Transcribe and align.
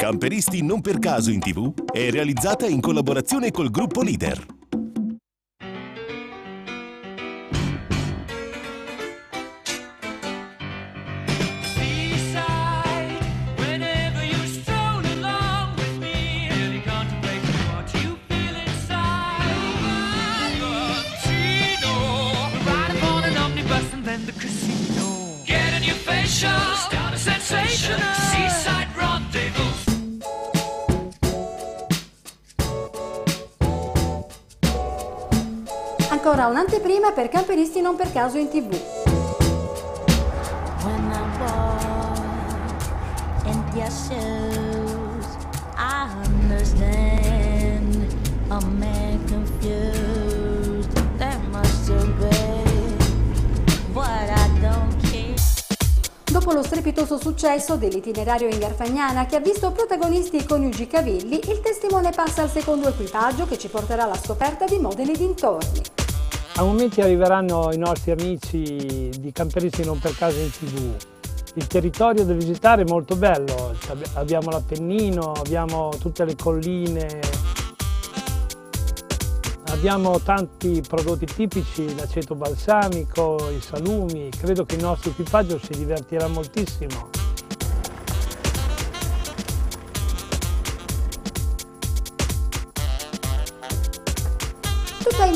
Camperisti 0.00 0.62
non 0.62 0.80
per 0.80 1.00
caso 1.00 1.32
in 1.32 1.40
tv 1.40 1.72
è 1.90 2.08
realizzata 2.10 2.68
in 2.68 2.80
collaborazione 2.80 3.50
col 3.50 3.68
gruppo 3.68 4.00
Leader. 4.00 4.46
Seaside, 11.74 13.18
whenever 13.56 14.18
Ancora 36.30 36.48
un'anteprima 36.48 37.12
per 37.12 37.30
camperisti 37.30 37.80
non 37.80 37.96
per 37.96 38.12
caso 38.12 38.36
in 38.36 38.50
tv. 38.50 38.76
Dopo 56.30 56.52
lo 56.52 56.62
strepitoso 56.62 57.18
successo 57.18 57.76
dell'itinerario 57.76 58.48
in 58.50 58.58
Garfagnana 58.58 59.24
che 59.24 59.36
ha 59.36 59.40
visto 59.40 59.70
protagonisti 59.70 60.36
i 60.36 60.44
coniugi 60.44 60.86
Cavilli, 60.86 61.40
il 61.48 61.60
testimone 61.62 62.10
passa 62.10 62.42
al 62.42 62.50
secondo 62.50 62.88
equipaggio 62.88 63.46
che 63.46 63.56
ci 63.56 63.68
porterà 63.68 64.02
alla 64.02 64.18
scoperta 64.18 64.66
di 64.66 64.76
Modena 64.76 65.12
e 65.12 65.16
dintorni. 65.16 65.97
A 66.58 66.64
momenti 66.64 67.00
arriveranno 67.00 67.72
i 67.72 67.78
nostri 67.78 68.10
amici 68.10 69.10
di 69.16 69.30
Camperisti 69.30 69.84
non 69.84 70.00
per 70.00 70.16
caso 70.16 70.40
in 70.40 70.50
tv. 70.50 70.96
Il 71.54 71.68
territorio 71.68 72.24
da 72.24 72.32
visitare 72.32 72.82
è 72.82 72.84
molto 72.84 73.14
bello, 73.14 73.76
Abbi- 73.86 74.04
abbiamo 74.14 74.50
l'Appennino, 74.50 75.30
abbiamo 75.30 75.90
tutte 76.00 76.24
le 76.24 76.34
colline, 76.34 77.20
abbiamo 79.66 80.18
tanti 80.18 80.82
prodotti 80.86 81.26
tipici, 81.26 81.94
l'aceto 81.94 82.34
balsamico, 82.34 83.36
i 83.56 83.60
salumi, 83.60 84.28
credo 84.36 84.64
che 84.64 84.74
il 84.74 84.82
nostro 84.82 85.10
equipaggio 85.10 85.60
si 85.62 85.74
divertirà 85.76 86.26
moltissimo. 86.26 87.17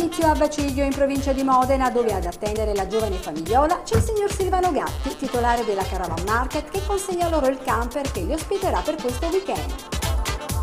Inizio 0.03 0.27
a 0.27 0.35
Baciglio 0.35 0.83
in 0.83 0.93
provincia 0.93 1.33
di 1.33 1.45
Modena 1.45 1.89
dove 1.89 2.13
ad 2.13 2.25
attendere 2.25 2.75
la 2.75 2.89
giovane 2.89 3.15
famigliola 3.19 3.83
c'è 3.85 3.99
il 3.99 4.03
signor 4.03 4.33
Silvano 4.33 4.73
Gatti, 4.73 5.17
titolare 5.17 5.65
della 5.65 5.85
Caravan 5.85 6.25
Market 6.27 6.71
che 6.71 6.85
consegna 6.85 7.29
loro 7.29 7.47
il 7.47 7.59
camper 7.63 8.11
che 8.11 8.23
li 8.23 8.33
ospiterà 8.33 8.81
per 8.81 8.97
questo 8.97 9.29
weekend. 9.29 9.73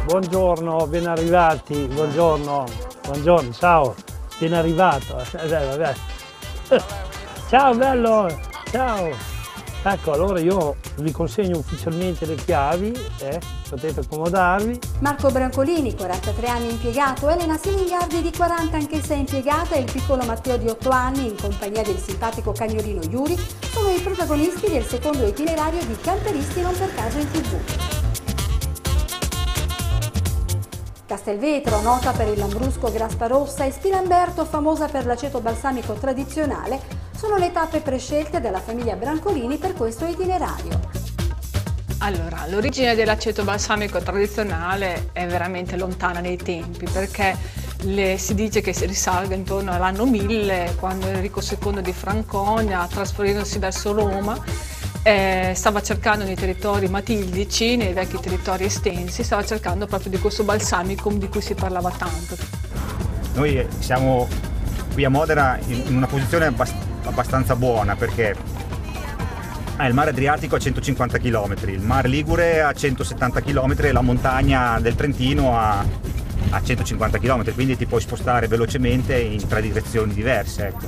Buongiorno, 0.04 0.86
ben 0.88 1.08
arrivati, 1.08 1.88
buongiorno, 1.88 2.66
buongiorno, 3.04 3.54
ciao, 3.54 3.96
ben 4.40 4.54
arrivato. 4.54 5.24
Dai, 5.32 5.48
vabbè. 5.78 5.94
Ciao 7.48 7.74
bello, 7.76 8.40
ciao. 8.70 9.39
Ecco, 9.82 10.12
allora 10.12 10.42
io 10.42 10.76
vi 10.98 11.12
consegno 11.12 11.58
ufficialmente 11.58 12.26
le 12.26 12.36
chiavi, 12.36 12.92
eh, 13.22 13.40
potete 13.70 14.02
accomodarvi. 14.02 14.78
Marco 15.00 15.30
Brancolini, 15.32 15.96
43 15.96 16.48
anni 16.48 16.72
impiegato, 16.72 17.30
Elena 17.30 17.58
Silingardi 17.58 18.22
di 18.22 18.32
40 18.36 18.76
anch'essa 18.76 19.14
impiegata 19.14 19.76
e 19.76 19.80
il 19.80 19.92
piccolo 19.92 20.26
Matteo 20.26 20.58
di 20.58 20.68
8 20.68 20.90
anni 20.90 21.28
in 21.28 21.36
compagnia 21.40 21.82
del 21.82 21.98
simpatico 21.98 22.52
cagnolino 22.52 23.04
Yuri 23.04 23.38
sono 23.72 23.90
i 23.90 24.02
protagonisti 24.02 24.70
del 24.70 24.84
secondo 24.84 25.26
itinerario 25.26 25.84
di 25.86 25.96
Camperisti 26.02 26.62
non 26.62 26.78
per 26.78 26.94
caso 26.94 27.18
in 27.18 27.32
tv. 27.32 27.98
Castelvetro, 31.06 31.82
nota 31.82 32.12
per 32.12 32.28
il 32.28 32.38
lambrusco 32.38 32.92
graspa 32.92 33.28
rossa, 33.28 33.64
e 33.64 33.72
Spilamberto, 33.72 34.46
famosa 34.46 34.88
per 34.88 35.06
l'aceto 35.08 35.40
balsamico 35.40 35.94
tradizionale, 35.94 36.99
sono 37.20 37.36
le 37.36 37.52
tappe 37.52 37.82
prescelte 37.82 38.40
dalla 38.40 38.62
famiglia 38.62 38.96
Brancolini 38.96 39.58
per 39.58 39.74
questo 39.74 40.06
itinerario. 40.06 40.80
Allora, 41.98 42.46
l'origine 42.48 42.96
dell'aceto 42.96 43.44
balsamico 43.44 44.00
tradizionale 44.00 45.10
è 45.12 45.28
veramente 45.28 45.76
lontana 45.76 46.22
nei 46.22 46.38
tempi 46.38 46.88
perché 46.90 47.36
le- 47.82 48.18
si 48.18 48.36
dice 48.36 48.62
che 48.62 48.72
si 48.72 48.86
risalga 48.86 49.36
intorno 49.36 49.74
all'anno 49.74 50.06
1000 50.06 50.76
quando 50.80 51.08
Enrico 51.08 51.42
II 51.42 51.82
di 51.82 51.92
Franconia, 51.92 52.88
trasferendosi 52.90 53.60
verso 53.60 53.92
Roma, 53.92 54.42
eh, 55.04 55.52
stava 55.56 55.82
cercando 55.82 56.24
nei 56.24 56.36
territori 56.36 56.88
matildici, 56.88 57.76
nei 57.76 57.92
vecchi 57.92 58.18
territori 58.22 58.64
estensi, 58.64 59.24
stava 59.24 59.44
cercando 59.44 59.88
proprio 59.88 60.10
di 60.10 60.20
questo 60.20 60.46
balsamicum 60.46 61.18
di 61.18 61.28
cui 61.28 61.42
si 61.42 61.54
parlava 61.54 61.92
tanto. 61.92 62.38
Noi 63.34 63.68
siamo 63.80 64.49
qui 65.00 65.06
a 65.06 65.10
Modena 65.10 65.58
in 65.68 65.96
una 65.96 66.08
posizione 66.08 66.48
abbast- 66.48 66.76
abbastanza 67.06 67.56
buona 67.56 67.96
perché 67.96 68.36
ah, 69.78 69.88
il 69.88 69.94
mare 69.94 70.10
Adriatico 70.10 70.58
a 70.58 70.60
150 70.60 71.20
km, 71.20 71.56
il 71.68 71.80
mare 71.80 72.10
Ligure 72.10 72.62
a 72.62 72.74
170 72.74 73.40
km 73.40 73.76
e 73.78 73.92
la 73.94 74.02
montagna 74.02 74.78
del 74.82 74.96
Trentino 74.96 75.58
a, 75.58 75.86
a 76.50 76.62
150 76.62 77.18
km, 77.18 77.54
quindi 77.54 77.78
ti 77.78 77.86
puoi 77.86 78.02
spostare 78.02 78.48
velocemente 78.48 79.18
in 79.18 79.48
tre 79.48 79.62
direzioni 79.62 80.14
diverse. 80.14 80.68
Ecco. 80.68 80.86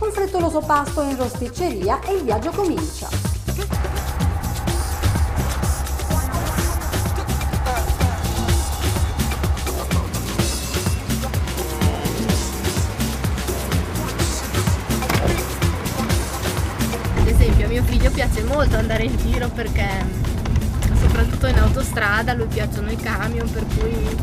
Un 0.00 0.10
frettoloso 0.10 0.58
pasto 0.58 1.02
in 1.02 1.16
rosticceria 1.16 2.00
e 2.00 2.14
il 2.14 2.24
viaggio 2.24 2.50
comincia. 2.50 3.08
Mio 17.80 17.92
figlio 17.92 18.10
piace 18.10 18.42
molto 18.42 18.76
andare 18.76 19.04
in 19.04 19.16
giro 19.16 19.48
perché 19.48 19.88
soprattutto 21.00 21.46
in 21.46 21.58
autostrada 21.58 22.32
a 22.32 22.34
lui 22.34 22.46
piacciono 22.46 22.90
i 22.90 22.96
camion 22.96 23.50
per 23.50 23.64
cui 23.78 24.16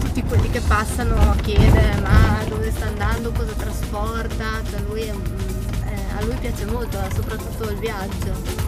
tutti 0.00 0.22
quelli 0.22 0.48
che 0.50 0.60
passano 0.60 1.34
chiede 1.42 2.00
ma 2.00 2.42
dove 2.48 2.70
sta 2.70 2.86
andando, 2.86 3.30
cosa 3.32 3.52
trasporta, 3.52 4.62
cioè 4.70 4.80
lui 4.88 5.02
eh, 5.02 5.12
a 6.16 6.22
lui 6.22 6.36
piace 6.36 6.64
molto 6.64 6.98
soprattutto 7.14 7.70
il 7.70 7.78
viaggio. 7.78 8.61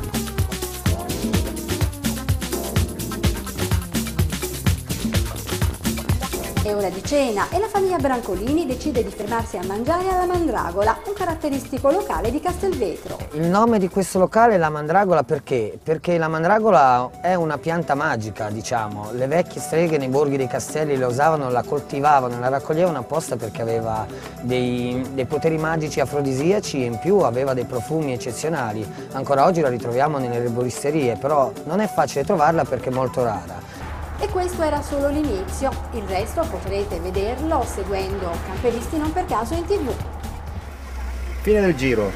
È 6.74 6.76
ora 6.76 6.90
di 6.90 7.04
cena 7.04 7.48
e 7.50 7.60
la 7.60 7.68
famiglia 7.68 7.98
Brancolini 7.98 8.66
decide 8.66 9.04
di 9.04 9.10
fermarsi 9.10 9.56
a 9.56 9.64
mangiare 9.64 10.08
alla 10.08 10.26
Mandragola, 10.26 10.98
un 11.06 11.12
caratteristico 11.12 11.88
locale 11.92 12.32
di 12.32 12.40
Castelvetro. 12.40 13.16
Il 13.34 13.46
nome 13.46 13.78
di 13.78 13.88
questo 13.88 14.18
locale 14.18 14.54
è 14.54 14.58
la 14.58 14.70
mandragola 14.70 15.22
perché? 15.22 15.78
Perché 15.80 16.18
la 16.18 16.26
mandragola 16.26 17.10
è 17.20 17.34
una 17.34 17.58
pianta 17.58 17.94
magica, 17.94 18.50
diciamo. 18.50 19.10
Le 19.12 19.28
vecchie 19.28 19.60
streghe 19.60 19.98
nei 19.98 20.08
borghi 20.08 20.36
dei 20.36 20.48
castelli 20.48 20.96
la 20.96 21.06
usavano, 21.06 21.48
la 21.48 21.62
coltivavano, 21.62 22.40
la 22.40 22.48
raccoglievano 22.48 22.98
apposta 22.98 23.36
perché 23.36 23.62
aveva 23.62 24.04
dei, 24.40 25.00
dei 25.14 25.26
poteri 25.26 25.58
magici 25.58 26.00
afrodisiaci 26.00 26.82
e 26.82 26.86
in 26.86 26.98
più 26.98 27.18
aveva 27.18 27.54
dei 27.54 27.66
profumi 27.66 28.14
eccezionali. 28.14 28.84
Ancora 29.12 29.44
oggi 29.44 29.60
la 29.60 29.68
ritroviamo 29.68 30.18
nelle 30.18 30.42
erboristerie, 30.42 31.14
però 31.18 31.52
non 31.66 31.78
è 31.78 31.86
facile 31.86 32.24
trovarla 32.24 32.64
perché 32.64 32.88
è 32.88 32.92
molto 32.92 33.22
rara. 33.22 33.73
E 34.18 34.28
questo 34.28 34.62
era 34.62 34.80
solo 34.80 35.08
l'inizio, 35.08 35.70
il 35.92 36.02
resto 36.02 36.46
potrete 36.48 37.00
vederlo 37.00 37.64
seguendo 37.64 38.30
Camperisti 38.46 38.96
non 38.96 39.12
per 39.12 39.24
caso 39.26 39.54
in 39.54 39.64
tv. 39.64 39.92
Fine 41.42 41.60
del 41.60 41.74
giro. 41.74 42.10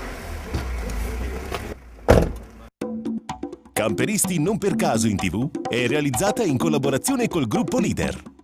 Camperisti 3.72 4.40
non 4.40 4.58
per 4.58 4.74
caso 4.74 5.06
in 5.06 5.16
tv 5.16 5.50
è 5.68 5.86
realizzata 5.86 6.42
in 6.42 6.56
collaborazione 6.56 7.28
col 7.28 7.46
gruppo 7.46 7.78
Leader. 7.78 8.38